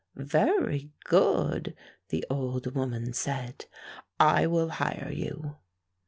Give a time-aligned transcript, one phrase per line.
[0.15, 1.75] "Very good,"
[2.09, 3.65] the old woman said.
[4.19, 5.57] "I will hire you."